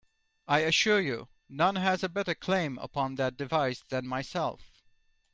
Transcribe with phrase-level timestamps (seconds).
[0.47, 4.81] I assure you, none has a better claim upon that device than myself.